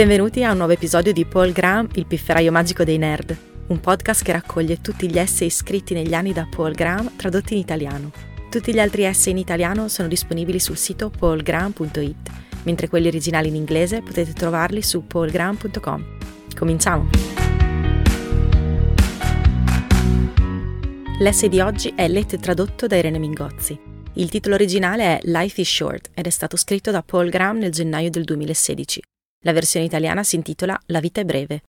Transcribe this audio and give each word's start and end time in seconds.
Benvenuti 0.00 0.42
a 0.42 0.52
un 0.52 0.56
nuovo 0.56 0.72
episodio 0.72 1.12
di 1.12 1.26
Paul 1.26 1.52
Graham, 1.52 1.86
il 1.92 2.06
pifferaio 2.06 2.50
magico 2.50 2.84
dei 2.84 2.96
nerd, 2.96 3.36
un 3.66 3.80
podcast 3.80 4.24
che 4.24 4.32
raccoglie 4.32 4.80
tutti 4.80 5.06
gli 5.10 5.18
essay 5.18 5.50
scritti 5.50 5.92
negli 5.92 6.14
anni 6.14 6.32
da 6.32 6.48
Paul 6.50 6.72
Graham 6.72 7.16
tradotti 7.16 7.52
in 7.52 7.58
italiano. 7.58 8.10
Tutti 8.48 8.72
gli 8.72 8.78
altri 8.78 9.02
essay 9.02 9.32
in 9.32 9.36
italiano 9.36 9.88
sono 9.88 10.08
disponibili 10.08 10.58
sul 10.58 10.78
sito 10.78 11.10
paulgraham.it, 11.10 12.30
mentre 12.62 12.88
quelli 12.88 13.08
originali 13.08 13.48
in 13.48 13.56
inglese 13.56 14.00
potete 14.00 14.32
trovarli 14.32 14.80
su 14.80 15.06
paulgraham.com. 15.06 16.16
Cominciamo! 16.56 17.10
L'essay 21.18 21.50
di 21.50 21.60
oggi 21.60 21.92
è 21.94 22.08
letto 22.08 22.36
e 22.36 22.38
tradotto 22.38 22.86
da 22.86 22.96
Irene 22.96 23.18
Mingozzi. 23.18 23.78
Il 24.14 24.30
titolo 24.30 24.54
originale 24.54 25.18
è 25.18 25.20
Life 25.24 25.60
is 25.60 25.68
Short 25.68 26.08
ed 26.14 26.26
è 26.26 26.30
stato 26.30 26.56
scritto 26.56 26.90
da 26.90 27.02
Paul 27.02 27.28
Graham 27.28 27.58
nel 27.58 27.70
gennaio 27.70 28.08
del 28.08 28.24
2016. 28.24 29.02
La 29.42 29.52
versione 29.52 29.86
italiana 29.86 30.22
si 30.22 30.36
intitola 30.36 30.78
La 30.86 31.00
vita 31.00 31.22
è 31.22 31.24
breve. 31.24 31.62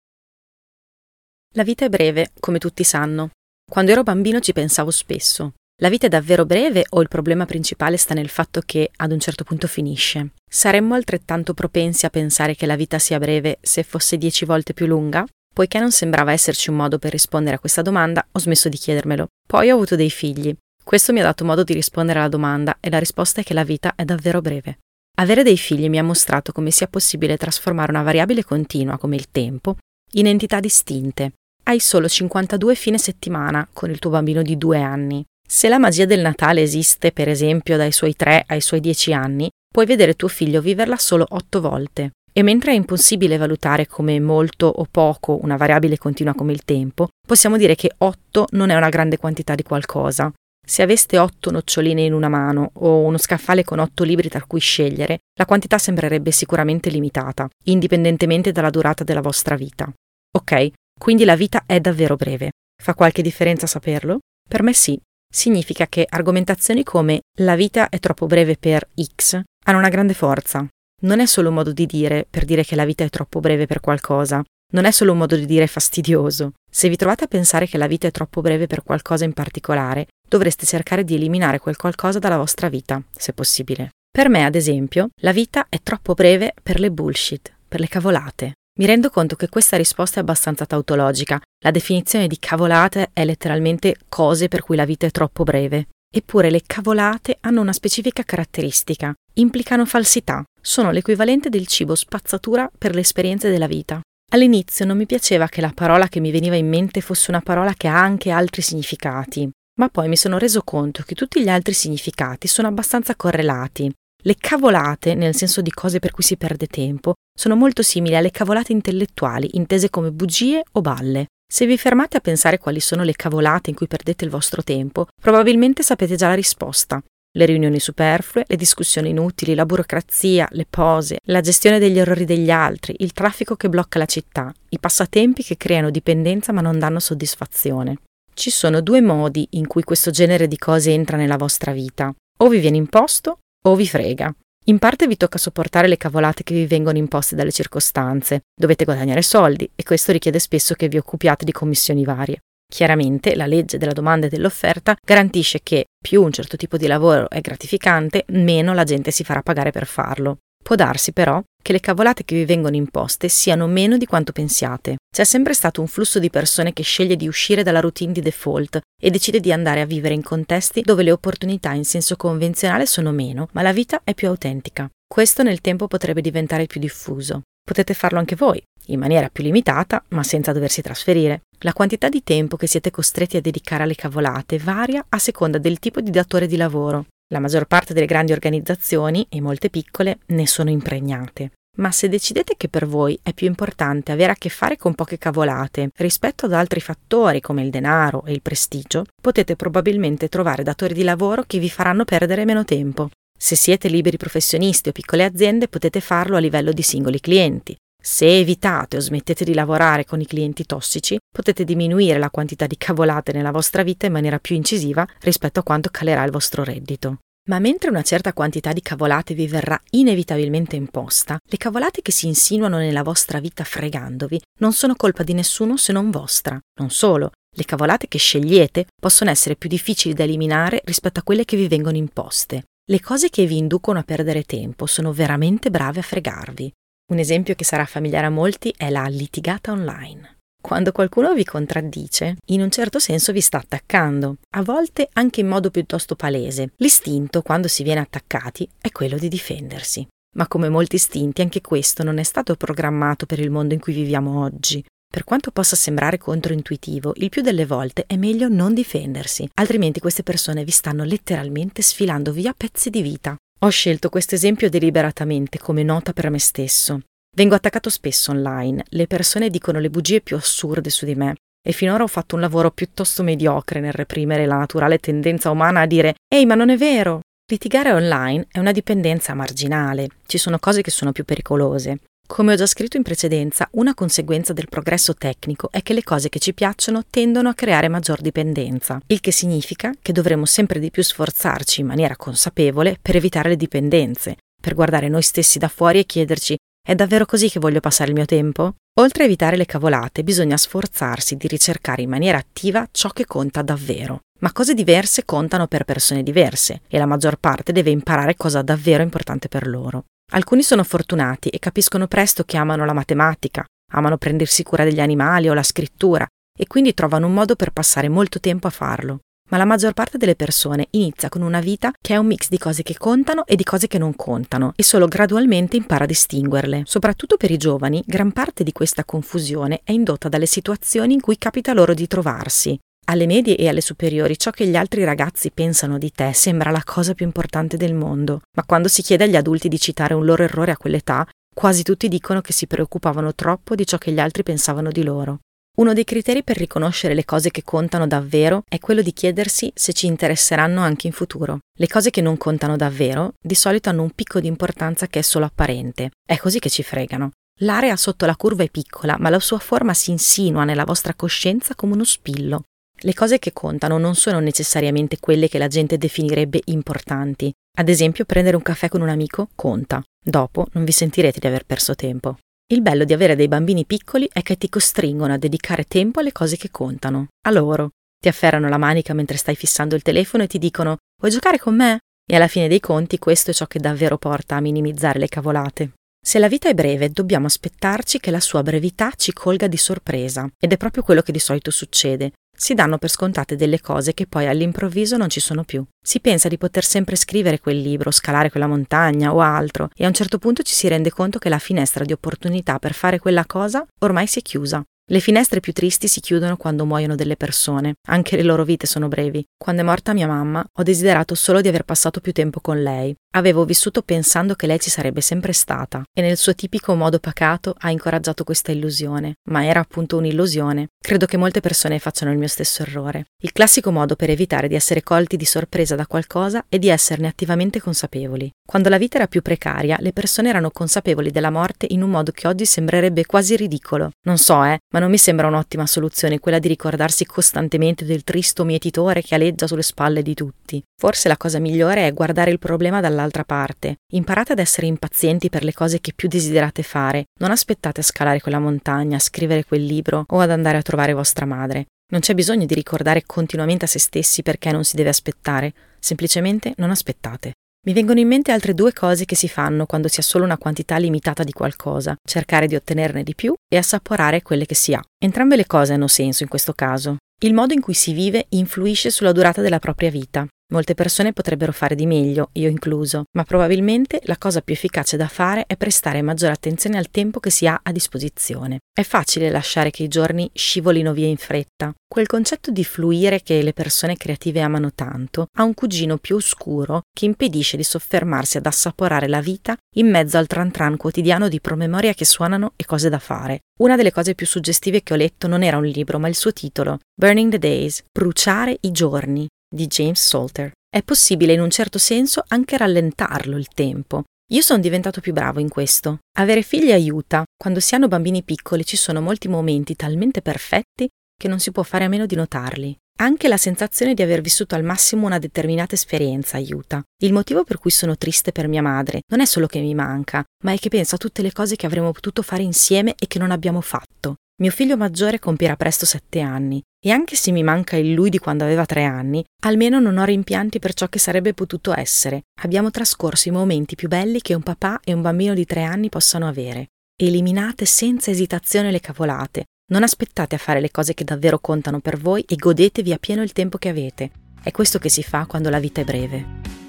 La 1.53 1.63
vita 1.63 1.85
è 1.85 1.89
breve, 1.89 2.31
come 2.39 2.57
tutti 2.57 2.84
sanno. 2.84 3.30
Quando 3.70 3.91
ero 3.91 4.02
bambino 4.02 4.39
ci 4.39 4.53
pensavo 4.53 4.89
spesso. 4.89 5.53
La 5.81 5.89
vita 5.89 6.08
è 6.08 6.09
davvero 6.09 6.47
breve 6.47 6.85
o 6.89 7.02
il 7.02 7.08
problema 7.08 7.45
principale 7.45 7.97
sta 7.97 8.16
nel 8.16 8.30
fatto 8.30 8.61
che 8.66 8.89
ad 8.95 9.11
un 9.11 9.20
certo 9.20 9.44
punto 9.44 9.67
finisce? 9.67 10.31
Saremmo 10.49 10.95
altrettanto 10.95 11.53
propensi 11.53 12.08
a 12.08 12.09
pensare 12.09 12.55
che 12.55 12.66
la 12.66 12.75
vita 12.75 12.97
sia 12.97 13.20
breve 13.20 13.59
se 13.61 13.83
fosse 13.83 14.17
dieci 14.17 14.45
volte 14.45 14.73
più 14.73 14.88
lunga? 14.88 15.23
Poiché 15.53 15.77
non 15.77 15.91
sembrava 15.91 16.31
esserci 16.31 16.72
un 16.72 16.75
modo 16.75 16.97
per 16.97 17.11
rispondere 17.11 17.58
a 17.58 17.59
questa 17.59 17.83
domanda, 17.83 18.27
ho 18.31 18.39
smesso 18.39 18.67
di 18.67 18.77
chiedermelo. 18.77 19.27
Poi 19.47 19.70
ho 19.70 19.75
avuto 19.75 19.95
dei 19.95 20.09
figli. 20.09 20.55
Questo 20.83 21.13
mi 21.13 21.20
ha 21.20 21.23
dato 21.23 21.45
modo 21.45 21.63
di 21.63 21.73
rispondere 21.73 22.17
alla 22.17 22.30
domanda 22.30 22.77
e 22.80 22.89
la 22.89 22.97
risposta 22.97 23.41
è 23.41 23.44
che 23.44 23.53
la 23.53 23.63
vita 23.63 23.94
è 23.95 24.05
davvero 24.05 24.41
breve. 24.41 24.80
Avere 25.20 25.44
dei 25.44 25.58
figli 25.58 25.90
mi 25.90 26.00
ha 26.00 26.04
mostrato 26.04 26.54
come 26.54 26.72
sia 26.72 26.88
possibile 26.88 27.36
trasformare 27.36 27.91
una 27.91 28.04
variabile 28.04 28.46
continua 28.46 28.98
come 28.98 29.18
il 29.18 29.30
tempo 29.30 29.76
in 30.14 30.28
entità 30.28 30.61
distinte. 30.61 31.34
Hai 31.64 31.81
solo 31.81 32.08
52 32.08 32.73
fine 32.73 32.98
settimana 32.98 33.67
con 33.73 33.89
il 33.89 34.00
tuo 34.00 34.11
bambino 34.11 34.42
di 34.42 34.58
due 34.58 34.81
anni. 34.81 35.23
Se 35.45 35.67
la 35.67 35.78
magia 35.78 36.06
del 36.06 36.22
Natale 36.22 36.61
esiste, 36.61 37.11
per 37.11 37.28
esempio, 37.28 37.76
dai 37.76 37.92
suoi 37.92 38.16
3 38.16 38.45
ai 38.48 38.61
suoi 38.61 38.80
10 38.80 39.11
anni, 39.11 39.50
puoi 39.72 39.86
vedere 39.86 40.16
tuo 40.16 40.30
figlio 40.30 40.61
viverla 40.61 40.95
solo 40.95 41.26
8 41.28 41.59
volte. 41.59 42.11
E 42.31 42.42
mentre 42.42 42.72
è 42.72 42.76
impossibile 42.76 43.36
valutare 43.36 43.88
come 43.88 44.22
molto 44.22 44.67
o 44.67 44.88
poco 44.89 45.39
una 45.42 45.58
variabile 45.58 45.98
continua 45.98 46.33
come 46.33 46.54
il 46.54 46.64
tempo, 46.64 47.09
possiamo 47.28 47.58
dire 47.58 47.76
che 47.76 47.92
8 47.98 48.48
non 48.52 48.70
è 48.70 48.76
una 48.76 48.89
grande 48.89 49.17
quantità 49.17 49.54
di 49.54 49.64
qualcosa, 49.64 50.31
se 50.70 50.84
aveste 50.84 51.17
otto 51.17 51.50
noccioline 51.50 52.03
in 52.03 52.14
una 52.14 52.30
mano 52.30 52.70
o 52.73 53.00
uno 53.00 53.17
scaffale 53.17 53.64
con 53.64 53.80
otto 53.80 54.03
libri 54.03 54.30
tra 54.30 54.44
cui 54.45 54.59
scegliere, 54.59 55.22
la 55.34 55.48
quantità 55.48 55.80
sembrerebbe 55.80 56.30
sicuramente 56.30 56.92
limitata, 56.92 57.50
indipendentemente 57.66 58.52
dalla 58.52 58.70
durata 58.70 59.03
della 59.03 59.22
vostra 59.22 59.56
vita. 59.56 59.92
Ok, 60.38 60.70
quindi 61.00 61.26
la 61.26 61.36
vita 61.36 61.64
è 61.66 61.80
davvero 61.80 62.16
breve. 62.16 62.52
Fa 62.84 62.94
qualche 62.94 63.23
differenza 63.23 63.66
saperlo? 63.66 64.20
Per 64.48 64.61
me 64.61 64.73
sì. 64.73 65.00
Significa 65.28 65.88
che 65.88 66.06
argomentazioni 66.08 66.83
come 66.83 67.22
la 67.39 67.56
vita 67.56 67.89
è 67.89 67.98
troppo 67.98 68.28
breve 68.28 68.56
per 68.56 68.88
X 68.95 69.42
hanno 69.66 69.78
una 69.80 69.89
grande 69.89 70.14
forza. 70.14 70.67
Non 71.02 71.20
è 71.20 71.26
solo 71.26 71.50
un 71.50 71.56
modo 71.56 71.72
di 71.72 71.88
dire 71.88 72.28
per 72.30 72.45
dire 72.45 72.64
che 72.64 72.76
la 72.76 72.86
vita 72.86 73.04
è 73.04 73.09
troppo 73.09 73.39
breve 73.39 73.66
per 73.66 73.80
qualcosa, 73.80 74.44
non 74.72 74.86
è 74.86 74.92
solo 74.92 75.14
un 75.14 75.17
modo 75.17 75.36
di 75.36 75.45
dire 75.45 75.67
fastidioso. 75.67 76.53
Se 76.70 76.89
vi 76.89 76.95
trovate 76.95 77.23
a 77.23 77.28
pensare 77.28 77.67
che 77.67 77.78
la 77.78 77.88
vita 77.88 78.08
è 78.08 78.12
troppo 78.12 78.42
breve 78.42 78.67
per 78.67 78.84
qualcosa 78.84 79.26
in 79.26 79.34
particolare, 79.34 80.08
dovreste 80.28 80.66
cercare 80.66 81.03
di 81.03 81.16
eliminare 81.16 81.59
quel 81.59 81.76
qualcosa 81.76 82.20
dalla 82.20 82.38
vostra 82.38 82.70
vita, 82.70 83.02
se 83.09 83.34
possibile. 83.34 83.89
Per 84.11 84.30
me, 84.30 84.45
ad 84.45 84.56
esempio, 84.56 85.09
la 85.22 85.31
vita 85.31 85.67
è 85.70 85.80
troppo 85.81 86.14
breve 86.14 86.53
per 86.61 86.80
le 86.80 86.92
bullshit, 86.92 87.53
per 87.67 87.80
le 87.80 87.88
cavolate. 87.88 88.53
Mi 88.80 88.86
rendo 88.86 89.09
conto 89.09 89.36
che 89.36 89.50
questa 89.50 89.78
risposta 89.78 90.20
è 90.20 90.22
abbastanza 90.22 90.66
tautologica. 90.66 91.39
La 91.64 91.72
definizione 91.72 92.28
di 92.28 92.39
cavolate 92.39 93.09
è 93.11 93.26
letteralmente 93.26 93.98
cose 94.08 94.48
per 94.48 94.61
cui 94.61 94.76
la 94.76 94.86
vita 94.86 95.05
è 95.05 95.11
troppo 95.11 95.43
breve. 95.43 95.88
Eppure 96.11 96.49
le 96.49 96.64
cavolate 96.66 97.38
hanno 97.42 97.61
una 97.61 97.73
specifica 97.73 98.23
caratteristica. 98.23 99.14
Implicano 99.33 99.86
falsità. 99.86 100.43
Sono 100.61 100.92
l'equivalente 100.92 101.49
del 101.49 101.67
cibo 101.67 101.93
spazzatura 101.93 102.70
per 102.76 102.95
le 102.95 103.02
esperienze 103.02 103.49
della 103.49 103.67
vita. 103.67 103.99
All'inizio 104.32 104.86
non 104.86 104.95
mi 104.95 105.08
piaceva 105.08 105.48
che 105.48 105.60
la 105.60 105.72
parola 105.73 106.08
che 106.08 106.20
mi 106.20 106.30
veniva 106.30 106.56
in 106.56 106.70
mente 106.70 107.02
fosse 107.02 107.32
una 107.32 107.42
parola 107.42 107.73
che 107.73 107.88
ha 107.88 108.00
anche 108.00 108.30
altri 108.30 108.62
significati, 108.62 109.50
ma 109.80 109.90
poi 109.90 110.08
mi 110.08 110.17
sono 110.17 110.38
reso 110.38 110.62
conto 110.62 111.02
che 111.02 111.16
tutti 111.16 111.42
gli 111.42 111.50
altri 111.50 111.73
significati 111.73 112.48
sono 112.48 112.67
abbastanza 112.67 113.16
correlati. 113.16 113.92
Le 114.22 114.36
cavolate, 114.38 115.16
nel 115.16 115.34
senso 115.34 115.62
di 115.62 115.72
cose 115.72 115.98
per 115.98 116.12
cui 116.12 116.22
si 116.22 116.38
perde 116.38 116.67
tempo, 116.67 117.14
sono 117.36 117.56
molto 117.56 117.82
simili 117.82 118.16
alle 118.16 118.30
cavolate 118.30 118.72
intellettuali, 118.72 119.50
intese 119.54 119.90
come 119.90 120.12
bugie 120.12 120.61
o 120.73 120.82
balle. 120.82 121.28
Se 121.52 121.66
vi 121.66 121.78
fermate 121.78 122.17
a 122.17 122.22
pensare 122.22 122.60
quali 122.60 122.80
sono 122.80 123.02
le 123.02 123.14
cavolate 123.14 123.72
in 123.72 123.76
cui 123.76 123.88
perdete 123.88 124.26
il 124.26 124.30
vostro 124.30 124.61
tempo, 124.61 125.08
probabilmente 125.20 125.82
sapete 125.82 126.16
già 126.16 126.28
la 126.28 126.36
risposta 126.36 127.02
le 127.32 127.45
riunioni 127.45 127.80
superflue, 127.80 128.45
le 128.48 128.56
discussioni 128.56 129.10
inutili, 129.10 129.54
la 129.56 129.66
burocrazia, 129.66 130.48
le 130.51 130.66
pose, 130.69 131.19
la 131.25 131.42
gestione 131.42 131.80
degli 131.80 132.00
errori 132.00 132.25
degli 132.25 132.50
altri, 132.50 132.95
il 133.00 133.13
traffico 133.13 133.56
che 133.56 133.69
blocca 133.69 134.00
la 134.00 134.06
città, 134.06 134.51
i 134.69 134.80
passatempi 134.80 135.44
che 135.44 135.57
creano 135.57 135.90
dipendenza 135.90 136.51
ma 136.51 136.62
non 136.62 136.80
danno 136.80 137.00
soddisfazione. 137.00 137.98
Ci 138.34 138.50
sono 138.50 138.81
due 138.81 139.01
modi 139.01 139.45
in 139.51 139.68
cui 139.68 139.84
questo 139.84 140.12
genere 140.12 140.48
di 140.48 140.57
cose 140.57 140.92
entra 140.92 141.18
nella 141.18 141.38
vostra 141.38 141.72
vita. 141.74 142.13
O 142.42 142.48
vi 142.48 142.60
viene 142.60 142.78
imposto 142.78 143.40
o 143.66 143.75
vi 143.75 143.88
frega. 143.88 144.34
In 144.66 144.80
parte 144.80 145.07
vi 145.07 145.18
tocca 145.18 145.38
sopportare 145.38 145.88
le 145.88 145.98
cavolate 145.98 146.44
che 146.44 146.54
vi 146.54 146.66
vengono 146.66 146.98
imposte 146.98 147.36
dalle 147.36 147.51
circostanze. 147.51 148.42
Dovete 148.56 148.86
guadagnare 148.86 149.22
soldi 149.22 149.69
e 149.75 149.84
questo 149.84 150.12
richiede 150.12 150.40
spesso 150.40 150.74
che 150.75 150.88
vi 150.88 150.98
occupiate 150.98 151.44
di 151.44 151.51
commissioni 151.51 152.06
varie. 152.06 152.42
Chiaramente 152.71 153.35
la 153.35 153.47
legge 153.47 153.80
della 153.80 153.94
domanda 153.94 154.27
e 154.27 154.30
dell'offerta 154.30 154.95
garantisce 155.03 155.62
che 155.63 155.85
più 156.00 156.21
un 156.21 156.31
certo 156.31 156.56
tipo 156.56 156.77
di 156.77 156.85
lavoro 156.85 157.27
è 157.27 157.41
gratificante, 157.41 158.25
meno 158.27 158.74
la 158.74 158.83
gente 158.83 159.09
si 159.09 159.24
farà 159.24 159.41
pagare 159.41 159.71
per 159.71 159.88
farlo. 159.88 160.38
Può 160.63 160.75
darsi 160.75 161.12
però 161.12 161.41
che 161.62 161.71
le 161.71 161.80
cavolate 161.80 162.24
che 162.24 162.35
vi 162.35 162.45
vengono 162.45 162.75
imposte 162.75 163.27
siano 163.27 163.65
meno 163.65 163.97
di 163.97 164.06
quanto 164.06 164.31
pensiate. 164.31 164.97
C'è 165.12 165.24
sempre 165.24 165.56
stato 165.56 165.81
un 165.81 165.88
flusso 165.88 166.19
di 166.19 166.30
persone 166.30 166.71
che 166.71 166.83
sceglie 166.83 167.15
di 167.15 167.27
uscire 167.27 167.63
dalla 167.63 167.80
routine 167.80 168.12
di 168.12 168.21
default 168.21 168.80
e 169.01 169.09
decide 169.09 169.39
di 169.39 169.51
andare 169.51 169.81
a 169.81 169.86
vivere 169.86 170.13
in 170.13 170.21
contesti 170.21 170.81
dove 170.81 171.01
le 171.01 171.12
opportunità 171.12 171.74
in 171.74 171.86
senso 171.86 172.15
convenzionale 172.18 172.86
sono 172.86 173.12
meno, 173.12 173.50
ma 173.53 173.63
la 173.63 173.74
vita 173.74 174.01
è 174.03 174.13
più 174.13 174.27
autentica. 174.27 174.88
Questo 175.07 175.41
nel 175.41 175.59
tempo 175.59 175.88
potrebbe 175.88 176.21
diventare 176.21 176.68
più 176.68 176.80
diffuso. 176.80 177.41
Potete 177.63 177.95
farlo 177.95 178.19
anche 178.19 178.36
voi, 178.36 178.62
in 178.88 179.00
maniera 179.00 179.30
più 179.30 179.44
limitata, 179.44 180.03
ma 180.09 180.24
senza 180.24 180.51
doversi 180.51 180.81
trasferire. 180.81 181.41
La 181.63 181.74
quantità 181.74 182.07
di 182.07 182.24
tempo 182.24 182.56
che 182.56 182.68
siete 182.68 182.89
costretti 182.89 183.36
a 183.36 183.42
dedicare 183.42 183.83
alle 183.83 183.95
cavolate 183.95 184.57
varia 184.59 185.06
a 185.09 185.19
seconda 185.19 185.57
del 185.57 185.77
tipo 185.77 186.00
di 186.00 186.09
datore 186.09 186.47
di 186.47 186.56
lavoro. 186.56 187.07
La 187.33 187.42
maggior 187.42 187.65
parte 187.65 187.94
delle 187.94 188.06
grandi 188.06 188.31
organizzazioni, 188.31 189.27
e 189.27 189.42
molte 189.42 189.69
piccole, 189.69 190.19
ne 190.27 190.48
sono 190.48 190.69
impregnate. 190.69 191.51
Ma 191.80 191.92
se 191.92 192.07
decidete 192.07 192.53
che 192.56 192.69
per 192.69 192.88
voi 192.88 193.19
è 193.21 193.33
più 193.33 193.48
importante 193.48 194.13
avere 194.13 194.31
a 194.31 194.36
che 194.36 194.48
fare 194.48 194.77
con 194.77 194.95
poche 194.95 195.18
cavolate 195.18 195.89
rispetto 195.98 196.45
ad 196.45 196.53
altri 196.53 196.80
fattori 196.80 197.42
come 197.42 197.62
il 197.62 197.71
denaro 197.71 198.24
e 198.24 198.31
il 198.31 198.42
prestigio, 198.42 199.03
potete 199.21 199.57
probabilmente 199.57 200.30
trovare 200.30 200.63
datori 200.63 200.94
di 200.94 201.03
lavoro 201.03 201.44
che 201.45 201.59
vi 201.59 201.69
faranno 201.69 202.06
perdere 202.06 202.45
meno 202.45 202.63
tempo. 202.63 203.09
Se 203.38 203.57
siete 203.57 203.89
liberi 203.89 204.15
professionisti 204.15 204.88
o 204.88 204.92
piccole 204.94 205.25
aziende 205.25 205.68
potete 205.68 206.00
farlo 206.00 206.38
a 206.38 206.39
livello 206.39 206.71
di 206.71 206.81
singoli 206.81 207.19
clienti, 207.19 207.75
se 208.01 208.39
evitate 208.39 208.98
o 208.98 209.00
smettete 209.01 209.44
di 209.44 209.54
lavorare 209.54 210.06
con 210.06 210.21
i 210.21 210.25
clienti 210.25 210.65
tossici, 210.65 211.18
potete 211.31 211.65
diminuire 211.65 212.18
la 212.18 212.30
quantità 212.30 212.65
di 212.65 212.77
cavolate 212.77 213.33
nella 213.33 213.51
vostra 213.51 213.83
vita 213.83 214.06
in 214.06 214.13
maniera 214.13 214.39
più 214.39 214.56
incisiva 214.56 215.06
rispetto 215.19 215.60
a 215.60 215.63
quanto 215.63 215.89
calerà 215.92 216.24
il 216.24 216.31
vostro 216.31 216.63
reddito. 216.63 217.18
Ma 217.50 217.60
mentre 217.60 217.89
una 217.89 218.04
certa 218.04 218.31
quantità 218.31 218.74
di 218.74 218.81
cavolate 218.81 219.33
vi 219.33 219.48
verrà 219.48 219.80
inevitabilmente 219.92 220.75
imposta, 220.75 221.39
le 221.44 221.57
cavolate 221.57 222.01
che 222.01 222.12
si 222.12 222.27
insinuano 222.27 222.78
nella 222.78 223.01
vostra 223.01 223.40
vita 223.40 223.63
fregandovi 223.63 224.40
non 224.60 224.72
sono 224.72 224.96
colpa 224.96 225.24
di 225.24 225.34
nessuno 225.34 225.75
se 225.75 225.92
non 225.92 226.12
vostra. 226.12 226.60
Non 226.80 226.92
solo, 226.92 227.31
le 227.51 227.66
cavolate 227.66 228.07
che 228.07 228.19
scegliete 228.19 228.86
possono 228.96 229.31
essere 229.31 229.56
più 229.56 229.68
difficili 229.68 230.13
da 230.13 230.24
eliminare 230.24 230.81
rispetto 230.86 231.19
a 231.19 231.24
quelle 231.24 231.44
che 231.44 231.57
vi 231.57 231.68
vengono 231.68 231.98
imposte. 231.98 232.66
Le 232.90 233.01
cose 233.01 233.30
che 233.30 233.46
vi 233.46 233.57
inducono 233.57 234.00
a 234.00 234.04
perdere 234.04 234.44
tempo 234.44 234.86
sono 234.86 235.12
veramente 235.12 235.72
brave 235.72 236.00
a 236.00 236.04
fregarvi. 236.04 236.72
Un 237.10 237.18
esempio 237.18 237.56
che 237.56 237.64
sarà 237.64 237.86
familiare 237.86 238.28
a 238.28 238.30
molti 238.30 238.72
è 238.78 238.92
la 238.92 239.06
litigata 239.06 239.72
online. 239.72 240.38
Quando 240.62 240.92
qualcuno 240.92 241.34
vi 241.34 241.44
contraddice, 241.44 242.38
in 242.48 242.62
un 242.62 242.70
certo 242.70 243.00
senso 243.00 243.32
vi 243.32 243.42
sta 243.42 243.58
attaccando, 243.58 244.38
a 244.56 244.62
volte 244.62 245.10
anche 245.14 245.40
in 245.40 245.48
modo 245.48 245.72
piuttosto 245.72 246.16
palese. 246.16 246.74
L'istinto, 246.76 247.42
quando 247.42 247.68
si 247.68 247.82
viene 247.82 248.02
attaccati, 248.02 248.70
è 248.80 248.92
quello 248.92 249.18
di 249.18 249.28
difendersi. 249.28 250.08
Ma 250.36 250.48
come 250.48 250.70
molti 250.70 250.98
istinti, 250.98 251.42
anche 251.42 251.62
questo 251.62 252.04
non 252.04 252.20
è 252.20 252.24
stato 252.24 252.56
programmato 252.56 253.26
per 253.26 253.40
il 253.40 253.50
mondo 253.50 253.74
in 253.74 253.80
cui 253.80 253.94
viviamo 253.94 254.44
oggi. 254.44 254.86
Per 255.12 255.24
quanto 255.24 255.50
possa 255.50 255.76
sembrare 255.76 256.20
controintuitivo, 256.20 257.14
il 257.16 257.30
più 257.30 257.42
delle 257.42 257.66
volte 257.66 258.04
è 258.06 258.18
meglio 258.18 258.50
non 258.50 258.76
difendersi, 258.76 259.50
altrimenti 259.56 260.00
queste 260.00 260.22
persone 260.22 260.64
vi 260.64 260.70
stanno 260.70 261.04
letteralmente 261.04 261.82
sfilando 261.82 262.32
via 262.32 262.54
pezzi 262.56 262.92
di 262.92 263.02
vita. 263.02 263.36
Ho 263.62 263.70
scelto 263.70 264.08
questo 264.08 264.36
esempio 264.36 264.70
deliberatamente 264.70 265.58
come 265.60 265.84
nota 265.84 266.14
per 266.14 266.30
me 266.30 266.40
stesso. 266.40 267.02
Vengo 267.36 267.56
attaccato 267.56 267.90
spesso 267.90 268.32
online, 268.32 268.86
le 268.88 269.06
persone 269.06 269.50
dicono 269.50 269.80
le 269.80 269.90
bugie 269.90 270.22
più 270.22 270.38
assurde 270.38 270.90
su 270.90 271.06
di 271.06 271.14
me 271.14 271.36
e 271.62 271.74
finora 271.74 272.04
ho 272.04 272.08
fatto 272.08 272.36
un 272.36 272.42
lavoro 272.42 272.72
piuttosto 272.72 273.22
mediocre 273.22 273.82
nel 273.82 273.92
reprimere 273.92 274.46
la 274.46 274.56
naturale 274.56 274.98
tendenza 274.98 275.52
umana 275.52 275.82
a 275.82 275.86
dire 275.86 276.16
Ehi, 276.34 276.46
ma 276.46 276.56
non 276.56 276.70
è 276.70 276.78
vero! 276.78 277.20
Litigare 277.52 277.92
online 277.92 278.48
è 278.50 278.60
una 278.60 278.72
dipendenza 278.72 279.34
marginale, 279.34 280.08
ci 280.26 280.38
sono 280.38 280.58
cose 280.58 280.82
che 280.82 280.92
sono 280.92 281.12
più 281.12 281.26
pericolose. 281.26 282.00
Come 282.31 282.54
ho 282.54 282.56
già 282.56 282.68
scritto 282.68 282.96
in 282.96 283.02
precedenza, 283.04 283.68
una 283.72 283.96
conseguenza 283.96 284.54
del 284.54 284.70
progresso 284.70 285.16
tecnico 285.16 285.68
è 285.72 285.81
che 285.81 285.94
le 285.94 286.04
cose 286.04 286.30
che 286.30 286.38
ci 286.38 286.54
piacciono 286.54 287.04
tendono 287.10 287.50
a 287.50 287.56
creare 287.56 287.90
maggior 287.90 288.22
dipendenza, 288.22 289.02
il 289.08 289.20
che 289.20 289.31
significa 289.31 289.92
che 290.00 290.14
dovremo 290.14 290.46
sempre 290.46 290.80
di 290.80 290.92
più 290.92 291.04
sforzarci 291.04 291.81
in 291.81 291.88
maniera 291.88 292.16
consapevole 292.16 292.98
per 293.02 293.16
evitare 293.16 293.50
le 293.50 293.56
dipendenze, 293.58 294.38
per 294.62 294.76
guardare 294.76 295.10
noi 295.10 295.24
stessi 295.24 295.58
da 295.58 295.68
fuori 295.68 296.00
e 296.00 296.06
chiederci 296.06 296.56
è 296.88 296.94
davvero 296.94 297.26
così 297.26 297.50
che 297.50 297.60
voglio 297.60 297.81
passare 297.81 298.12
il 298.12 298.16
mio 298.16 298.26
tempo? 298.26 298.75
Oltre 299.00 299.24
a 299.24 299.25
evitare 299.25 299.58
le 299.58 299.66
cavolate, 299.66 300.24
bisogna 300.24 300.56
sforzarsi 300.56 301.36
di 301.36 301.48
ricercare 301.48 302.04
in 302.04 302.10
maniera 302.10 302.38
attiva 302.38 302.88
ciò 302.92 303.10
che 303.10 303.25
conta 303.25 303.64
davvero. 303.64 304.20
Ma 304.42 304.54
cose 304.54 304.75
diverse 304.75 305.25
contano 305.25 305.66
per 305.66 305.84
persone 305.84 306.22
diverse 306.22 306.82
e 306.88 307.00
la 307.00 307.08
maggior 307.08 307.38
parte 307.38 307.72
deve 307.72 307.90
imparare 307.90 308.38
cosa 308.38 308.62
davvero 308.62 309.02
importante 309.02 309.50
per 309.50 309.68
loro. 309.68 310.06
Alcuni 310.31 310.62
sono 310.62 310.84
fortunati 310.84 311.50
e 311.50 311.58
capiscono 311.58 312.06
presto 312.06 312.44
che 312.44 312.58
amano 312.58 312.86
la 312.86 312.94
matematica, 312.94 313.66
amano 313.94 314.18
prendersi 314.18 314.62
cura 314.62 314.84
degli 314.84 315.00
animali 315.00 315.50
o 315.50 315.54
la 315.56 315.64
scrittura 315.64 316.28
e 316.56 316.68
quindi 316.68 316.94
trovano 316.94 317.26
un 317.26 317.34
modo 317.34 317.56
per 317.56 317.72
passare 317.72 318.10
molto 318.10 318.40
tempo 318.40 318.68
a 318.68 318.70
farlo. 318.70 319.22
Ma 319.50 319.58
la 319.58 319.66
maggior 319.66 319.94
parte 319.94 320.20
delle 320.20 320.36
persone 320.36 320.90
inizia 320.92 321.30
con 321.30 321.42
una 321.42 321.60
vita 321.60 321.92
che 322.00 322.14
è 322.14 322.18
un 322.18 322.28
mix 322.28 322.50
di 322.50 322.60
cose 322.60 322.84
che 322.84 322.96
contano 322.96 323.44
e 323.48 323.56
di 323.56 323.64
cose 323.64 323.88
che 323.88 323.98
non 323.98 324.16
contano 324.16 324.74
e 324.76 324.84
solo 324.84 325.08
gradualmente 325.08 325.78
impara 325.78 326.04
a 326.04 326.08
distinguerle. 326.08 326.84
Soprattutto 326.86 327.36
per 327.36 327.50
i 327.50 327.58
giovani, 327.58 328.04
gran 328.06 328.32
parte 328.32 328.64
di 328.64 328.72
questa 328.72 329.04
confusione 329.04 329.82
è 329.84 329.92
indotta 329.92 330.30
dalle 330.30 330.46
situazioni 330.46 331.16
in 331.16 331.22
cui 331.22 331.40
capita 331.40 331.74
loro 331.74 331.96
di 331.96 332.06
trovarsi, 332.06 332.78
alle 333.10 333.26
medie 333.26 333.58
e 333.58 333.68
alle 333.68 333.82
superiori 333.82 334.38
ciò 334.38 334.52
che 334.52 334.68
gli 334.68 334.76
altri 334.76 335.04
ragazzi 335.04 335.50
pensano 335.50 335.98
di 335.98 336.12
te 336.12 336.32
sembra 336.34 336.70
la 336.70 336.84
cosa 336.84 337.16
più 337.16 337.26
importante 337.26 337.76
del 337.76 337.96
mondo, 337.96 338.42
ma 338.56 338.64
quando 338.64 338.88
si 338.88 339.02
chiede 339.02 339.24
agli 339.24 339.36
adulti 339.36 339.68
di 339.68 339.80
citare 339.80 340.14
un 340.14 340.26
loro 340.26 340.44
errore 340.44 340.72
a 340.72 340.78
quell'età, 340.78 341.28
quasi 341.54 341.82
tutti 341.82 342.08
dicono 342.08 342.42
che 342.42 342.54
si 342.54 342.68
preoccupavano 342.68 343.34
troppo 343.34 343.74
di 343.74 343.86
ciò 343.86 343.98
che 343.98 344.12
gli 344.12 344.20
altri 344.20 344.44
pensavano 344.44 344.92
di 344.92 345.04
loro. 345.04 345.40
Uno 345.78 345.94
dei 345.94 346.04
criteri 346.04 346.44
per 346.44 346.58
riconoscere 346.58 347.16
le 347.16 347.26
cose 347.26 347.50
che 347.50 347.64
contano 347.64 348.06
davvero 348.06 348.64
è 348.68 348.78
quello 348.80 349.02
di 349.02 349.14
chiedersi 349.14 349.72
se 349.74 349.94
ci 349.94 350.06
interesseranno 350.06 350.82
anche 350.82 351.08
in 351.08 351.14
futuro. 351.14 351.60
Le 351.80 351.88
cose 351.88 352.12
che 352.12 352.22
non 352.22 352.38
contano 352.38 352.76
davvero 352.76 353.34
di 353.42 353.56
solito 353.56 353.90
hanno 353.90 354.04
un 354.04 354.12
picco 354.12 354.40
di 354.40 354.48
importanza 354.48 355.08
che 355.08 355.20
è 355.20 355.22
solo 355.24 355.46
apparente. 355.46 356.12
È 356.24 356.38
così 356.38 356.60
che 356.60 356.70
ci 356.70 356.84
fregano. 356.84 357.32
L'area 357.62 357.96
sotto 357.96 358.26
la 358.26 358.36
curva 358.36 358.64
è 358.64 358.70
piccola, 358.70 359.16
ma 359.18 359.30
la 359.30 359.40
sua 359.40 359.60
forma 359.60 359.94
si 359.94 360.12
insinua 360.12 360.64
nella 360.64 360.86
vostra 360.86 361.14
coscienza 361.14 361.76
come 361.76 361.94
uno 361.94 362.04
spillo. 362.04 362.64
Le 363.01 363.13
cose 363.13 363.40
che 363.40 363.54
contano 363.54 363.98
non 363.98 364.16
sono 364.16 364.40
necessariamente 364.40 365.19
quelle 365.19 365.48
che 365.48 365.57
la 365.57 365.69
gente 365.69 365.98
definirebbe 365.98 366.62
importanti. 366.66 367.50
Ad 367.78 367.88
esempio, 367.88 368.25
prendere 368.25 368.57
un 368.57 368.62
caffè 368.62 368.90
con 368.90 369.00
un 369.00 369.07
amico 369.07 369.48
conta. 369.56 370.04
Dopo 370.22 370.68
non 370.74 370.84
vi 370.84 370.92
sentirete 370.92 371.40
di 371.40 371.48
aver 371.48 371.66
perso 371.66 371.96
tempo. 371.96 372.38
Il 372.72 372.81
bello 372.81 373.06
di 373.06 373.13
avere 373.13 373.38
dei 373.38 373.48
bambini 373.48 373.86
piccoli 373.86 374.30
è 374.31 374.42
che 374.42 374.57
ti 374.57 374.68
costringono 374.68 375.34
a 375.34 375.38
dedicare 375.38 375.86
tempo 375.86 376.19
alle 376.19 376.34
cose 376.34 376.57
che 376.57 376.72
contano, 376.72 377.28
a 377.46 377.51
loro. 377.51 377.92
Ti 378.19 378.28
afferrano 378.28 378.68
la 378.68 378.78
manica 378.78 379.13
mentre 379.13 379.38
stai 379.38 379.56
fissando 379.56 379.96
il 379.96 380.01
telefono 380.01 380.44
e 380.44 380.48
ti 380.48 380.60
dicono 380.60 380.98
Vuoi 381.22 381.31
giocare 381.31 381.57
con 381.57 381.75
me? 381.78 382.00
E 382.30 382.36
alla 382.36 382.50
fine 382.50 382.68
dei 382.68 382.81
conti 382.81 383.18
questo 383.18 383.51
è 383.51 383.54
ciò 383.54 383.66
che 383.66 383.80
davvero 383.80 384.18
porta 384.18 384.57
a 384.57 384.60
minimizzare 384.60 385.19
le 385.19 385.30
cavolate. 385.30 385.94
Se 386.22 386.38
la 386.38 386.50
vita 386.50 386.68
è 386.68 386.74
breve, 386.74 387.10
dobbiamo 387.10 387.48
aspettarci 387.48 388.19
che 388.19 388.30
la 388.30 388.42
sua 388.42 388.62
brevità 388.62 389.13
ci 389.16 389.31
colga 389.31 389.68
di 389.68 389.78
sorpresa, 389.78 390.48
ed 390.60 390.74
è 390.74 390.78
proprio 390.78 391.01
quello 391.01 391.22
che 391.22 391.31
di 391.31 391.40
solito 391.40 391.72
succede 391.72 392.34
si 392.60 392.74
danno 392.74 392.98
per 392.98 393.10
scontate 393.10 393.56
delle 393.56 393.80
cose 393.80 394.14
che 394.14 394.28
poi 394.28 394.46
all'improvviso 394.46 395.16
non 395.16 395.30
ci 395.30 395.40
sono 395.40 395.64
più. 395.64 395.82
Si 396.04 396.20
pensa 396.20 396.50
di 396.50 396.58
poter 396.58 396.84
sempre 396.84 397.16
scrivere 397.16 397.62
quel 397.62 397.80
libro, 397.80 398.12
scalare 398.12 398.50
quella 398.52 398.68
montagna 398.68 399.34
o 399.34 399.40
altro, 399.40 399.90
e 399.96 400.04
a 400.04 400.08
un 400.08 400.14
certo 400.14 400.40
punto 400.40 400.62
ci 400.62 400.74
si 400.74 400.90
rende 400.90 401.10
conto 401.10 401.40
che 401.40 401.48
la 401.48 401.58
finestra 401.58 402.04
di 402.04 402.12
opportunità 402.12 402.78
per 402.78 402.94
fare 402.94 403.18
quella 403.18 403.46
cosa 403.46 403.88
ormai 404.00 404.28
si 404.28 404.40
è 404.40 404.42
chiusa. 404.42 404.84
Le 405.12 405.20
finestre 405.22 405.60
più 405.60 405.74
tristi 405.74 406.08
si 406.08 406.20
chiudono 406.20 406.56
quando 406.56 406.86
muoiono 406.86 407.16
delle 407.16 407.36
persone, 407.36 407.96
anche 408.10 408.36
le 408.36 408.44
loro 408.44 408.64
vite 408.64 408.86
sono 408.86 409.08
brevi. 409.08 409.44
Quando 409.58 409.82
è 409.82 409.84
morta 409.84 410.14
mia 410.14 410.28
mamma, 410.28 410.64
ho 410.72 410.84
desiderato 410.84 411.34
solo 411.34 411.62
di 411.62 411.68
aver 411.68 411.82
passato 411.82 412.20
più 412.20 412.32
tempo 412.32 412.60
con 412.60 412.84
lei. 412.84 413.16
Avevo 413.34 413.66
vissuto 413.66 414.04
pensando 414.04 414.54
che 414.54 414.68
lei 414.68 414.80
ci 414.80 414.92
sarebbe 414.92 415.22
sempre 415.22 415.52
stata 415.52 416.04
e 416.14 416.22
nel 416.22 416.38
suo 416.38 416.54
tipico 416.54 416.94
modo 416.94 417.18
pacato 417.18 417.74
ha 417.80 417.90
incoraggiato 417.90 418.44
questa 418.44 418.72
illusione, 418.72 419.38
ma 419.50 419.66
era 419.66 419.80
appunto 419.80 420.18
un'illusione. 420.18 420.90
Credo 421.00 421.26
che 421.26 421.38
molte 421.38 421.60
persone 421.60 421.98
facciano 421.98 422.32
il 422.32 422.38
mio 422.38 422.48
stesso 422.48 422.84
errore. 422.84 423.26
Il 423.42 423.52
classico 423.52 423.92
modo 423.92 424.16
per 424.16 424.30
evitare 424.30 424.68
di 424.68 424.76
essere 424.76 425.02
colti 425.02 425.38
di 425.38 425.46
sorpresa 425.46 425.96
da 425.96 426.06
qualcosa 426.06 426.66
è 426.70 426.78
di 426.78 426.90
esserne 426.90 427.28
attivamente 427.28 427.82
consapevoli. 427.82 428.52
Quando 428.64 428.90
la 428.90 429.00
vita 429.00 429.18
era 429.18 429.28
più 429.28 429.42
precaria, 429.42 429.98
le 430.00 430.14
persone 430.14 430.50
erano 430.50 430.70
consapevoli 430.70 431.32
della 431.32 431.50
morte 431.50 431.88
in 431.90 432.04
un 432.04 432.12
modo 432.12 432.32
che 432.32 432.48
oggi 432.48 432.66
sembrerebbe 432.66 433.26
quasi 433.26 433.56
ridicolo. 433.56 434.12
Non 434.26 434.38
so, 434.38 434.64
eh, 434.64 434.80
ma 434.92 434.99
non 435.00 435.10
mi 435.10 435.18
sembra 435.18 435.48
un'ottima 435.48 435.86
soluzione 435.86 436.40
quella 436.40 436.60
di 436.60 436.68
ricordarsi 436.68 437.25
costantemente 437.25 438.06
del 438.06 438.24
tristo 438.24 438.63
mietitore 438.63 439.22
che 439.22 439.36
aleggia 439.36 439.68
sulle 439.68 439.81
spalle 439.81 440.22
di 440.22 440.34
tutti. 440.34 440.84
Forse 440.96 441.28
la 441.28 441.38
cosa 441.38 441.60
migliore 441.60 442.06
è 442.06 442.13
guardare 442.13 442.51
il 442.51 442.60
problema 442.60 443.01
dall'altra 443.01 443.44
parte. 443.44 443.98
Imparate 444.13 444.54
ad 444.54 444.60
essere 444.60 444.88
impazienti 444.88 445.50
per 445.50 445.63
le 445.63 445.74
cose 445.74 446.00
che 446.00 446.13
più 446.13 446.28
desiderate 446.28 446.84
fare. 446.84 447.25
Non 447.40 447.51
aspettate 447.51 448.01
a 448.01 448.04
scalare 448.04 448.42
quella 448.42 448.60
montagna, 448.60 449.18
a 449.18 449.19
scrivere 449.19 449.66
quel 449.66 449.84
libro 449.84 450.25
o 450.28 450.40
ad 450.40 450.51
andare 450.51 450.78
a 450.78 450.81
trovare 450.81 451.13
vostra 451.13 451.46
madre. 451.46 451.88
Non 452.12 452.22
c'è 452.22 452.34
bisogno 452.34 452.66
di 452.66 452.74
ricordare 452.74 453.24
continuamente 453.25 453.86
a 453.86 453.88
se 453.88 454.00
stessi 454.00 454.42
perché 454.42 454.72
non 454.72 454.84
si 454.84 454.96
deve 454.96 455.10
aspettare, 455.10 455.74
semplicemente 456.00 456.74
non 456.78 456.90
aspettate. 456.90 457.54
Mi 457.88 457.94
vengono 457.94 458.20
in 458.20 458.28
mente 458.28 458.52
altre 458.52 458.74
due 458.74 458.92
cose 458.92 459.24
che 459.24 459.36
si 459.36 459.48
fanno 459.48 459.86
quando 459.86 460.10
si 460.10 460.20
ha 460.20 460.24
solo 460.24 460.44
una 460.44 460.58
quantità 460.58 460.98
limitata 460.98 461.44
di 461.44 461.54
qualcosa, 461.54 462.14
cercare 462.28 462.68
di 462.68 462.76
ottenerne 462.76 463.24
di 463.24 463.34
più 463.34 463.54
e 463.68 463.78
assaporare 463.78 464.42
quelle 464.42 464.66
che 464.66 464.76
si 464.76 464.94
ha. 464.94 465.02
Entrambe 465.18 465.56
le 465.56 465.66
cose 465.66 465.94
hanno 465.94 466.10
senso 466.10 466.44
in 466.44 466.50
questo 466.50 466.74
caso. 466.74 467.16
Il 467.42 467.54
modo 467.54 467.74
in 467.74 467.80
cui 467.80 467.94
si 467.94 468.12
vive 468.12 468.48
influisce 468.50 469.10
sulla 469.10 469.31
durata 469.31 469.62
della 469.62 469.80
propria 469.80 470.10
vita. 470.10 470.46
Molte 470.71 470.94
persone 470.94 471.33
potrebbero 471.33 471.71
fare 471.71 471.95
di 471.95 472.06
meglio, 472.06 472.50
io 472.54 472.69
incluso, 472.69 473.24
ma 473.36 473.44
probabilmente 473.44 474.19
la 474.25 474.38
cosa 474.38 474.62
più 474.62 474.75
efficace 474.75 475.18
da 475.18 475.27
fare 475.27 475.63
è 475.66 475.75
prestare 475.75 476.21
maggiore 476.21 476.54
attenzione 476.54 477.00
al 477.00 477.10
tempo 477.10 477.39
che 477.39 477.50
si 477.50 477.66
ha 477.66 477.80
a 477.81 477.92
disposizione. 477.92 478.82
È 478.94 479.01
facile 479.01 479.50
lasciare 479.50 479.89
che 479.89 480.03
i 480.03 480.08
giorni 480.08 480.48
scivolino 480.53 481.12
via 481.12 481.25
in 481.25 481.38
fretta. 481.38 481.91
Quel 482.08 482.27
concetto 482.27 482.70
di 482.70 482.84
fluire 482.84 483.41
che 483.41 483.63
le 483.63 483.74
persone 483.74 484.15
creative 484.15 484.62
amano 484.62 484.94
tanto 484.94 485.48
ha 485.58 485.63
un 485.63 485.74
cugino 485.74 486.17
più 486.17 486.36
oscuro 486.36 487.01
che 487.12 487.25
impedisce 487.25 487.75
di 487.75 487.84
soffermarsi 487.84 488.58
ad 488.58 488.67
assaporare 488.67 489.27
la 489.27 489.41
vita 489.41 489.75
in 489.96 490.08
mezzo 490.08 490.38
al 490.38 490.46
tran 490.46 490.70
tran 490.70 490.98
quotidiano 490.98 491.48
di 491.48 491.60
promemoria 491.62 492.13
che 492.13 492.25
suonano 492.25 492.74
e 492.75 492.86
cose 492.86 493.10
da 493.10 493.20
fare. 493.20 493.62
Una 493.79 493.96
delle 493.96 494.12
cose 494.12 494.36
più 494.36 494.46
suggestive 494.46 495.01
che 495.01 495.13
ho 495.13 495.17
letto 495.17 495.48
non 495.48 495.63
era 495.63 495.77
un 495.77 495.86
libro, 495.86 496.20
ma 496.20 496.27
il 496.27 496.36
suo 496.36 496.53
titolo, 496.53 497.00
Burning 497.20 497.51
the 497.51 497.60
Days, 497.60 498.03
Bruciare 498.12 498.77
i 498.82 498.91
giorni, 498.91 499.48
di 499.70 499.88
James 499.88 500.20
Salter. 500.20 500.72
È 500.90 501.04
possibile 501.04 501.54
in 501.54 501.62
un 501.62 501.70
certo 501.70 502.00
senso 502.00 502.44
anche 502.48 502.76
rallentarlo 502.76 503.56
il 503.56 503.68
tempo. 503.68 504.24
Io 504.52 504.62
sono 504.62 504.80
diventato 504.80 505.22
più 505.22 505.32
bravo 505.32 505.60
in 505.60 505.70
questo. 505.70 506.20
Avere 506.38 506.64
figli 506.64 506.92
aiuta. 506.92 507.44
Quando 507.56 507.80
si 507.80 507.94
hanno 507.94 508.08
bambini 508.08 508.42
piccoli 508.42 508.84
ci 508.84 508.98
sono 508.98 509.22
molti 509.22 509.48
momenti 509.48 509.96
talmente 509.96 510.42
perfetti 510.42 511.08
che 511.38 511.48
non 511.48 511.60
si 511.60 511.72
può 511.72 511.84
fare 511.84 512.06
a 512.06 512.08
meno 512.08 512.26
di 512.26 512.36
notarli. 512.36 512.98
Anche 513.22 513.48
la 513.48 513.58
sensazione 513.58 514.14
di 514.14 514.24
aver 514.24 514.42
vissuto 514.42 514.76
al 514.76 514.84
massimo 514.84 515.28
una 515.28 515.40
determinata 515.40 515.94
esperienza 515.94 516.58
aiuta. 516.58 517.04
Il 517.22 517.34
motivo 517.34 517.64
per 517.64 517.78
cui 517.78 517.92
sono 517.92 518.18
triste 518.18 518.52
per 518.52 518.68
mia 518.68 518.82
madre 518.82 519.22
non 519.28 519.42
è 519.42 519.46
solo 519.46 519.68
che 519.68 519.80
mi 519.80 519.94
manca, 519.94 520.44
ma 520.64 520.72
è 520.72 520.80
che 520.80 520.90
penso 520.90 521.16
a 521.16 521.18
tutte 521.20 521.44
le 521.44 521.52
cose 521.52 521.76
che 521.76 521.86
avremmo 521.86 522.12
potuto 522.12 522.42
fare 522.42 522.64
insieme 522.64 523.14
e 523.20 523.28
che 523.28 523.38
non 523.38 523.52
abbiamo 523.52 523.82
fatto. 523.82 524.38
Mio 524.60 524.72
figlio 524.72 524.98
maggiore 524.98 525.39
compirà 525.39 525.78
presto 525.78 526.06
sette 526.06 526.42
anni 526.42 526.82
e 527.01 527.12
anche 527.12 527.38
se 527.38 527.51
mi 527.51 527.63
manca 527.63 527.96
il 527.96 528.12
lui 528.12 528.30
di 528.30 528.39
quando 528.39 528.66
aveva 528.66 528.86
tre 528.86 529.06
anni, 529.06 529.42
almeno 529.63 530.01
non 530.01 530.18
ho 530.18 530.25
rimpianti 530.25 530.80
per 530.80 530.94
ciò 530.94 531.08
che 531.08 531.18
sarebbe 531.18 531.54
potuto 531.54 531.98
essere. 531.98 532.44
Abbiamo 532.63 532.92
trascorso 532.92 533.48
i 533.48 533.54
momenti 533.54 533.96
più 533.96 534.10
belli 534.10 534.42
che 534.42 534.54
un 534.54 534.62
papà 534.62 535.00
e 535.01 535.13
un 535.13 535.22
bambino 535.22 535.54
di 535.54 535.66
tre 535.66 535.84
anni 535.84 536.10
possano 536.10 536.46
avere. 536.46 536.88
Eliminate 537.16 537.86
senza 537.86 538.32
esitazione 538.32 538.92
le 538.92 539.00
cavolate. 539.00 539.68
Non 539.94 540.04
aspettate 540.04 540.56
a 540.56 540.60
fare 540.60 540.82
le 540.82 540.92
cose 540.92 541.13
che 541.13 541.24
davvero 541.24 541.60
contano 541.60 542.01
per 542.01 542.18
voi 542.18 542.44
e 542.46 542.58
godetevi 542.58 543.13
a 543.13 543.18
pieno 543.18 543.42
il 543.44 543.54
tempo 543.54 543.78
che 543.78 543.88
avete. 543.88 544.32
È 544.62 544.72
questo 544.72 545.00
che 545.00 545.08
si 545.08 545.24
fa 545.24 545.46
quando 545.46 545.70
la 545.70 545.80
vita 545.80 546.01
è 546.01 546.04
breve. 546.04 546.88